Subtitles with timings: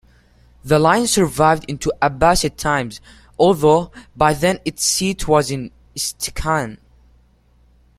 [0.65, 2.99] The line survived into Abbasid times,
[3.37, 6.79] although by then its seat was in Istikhan.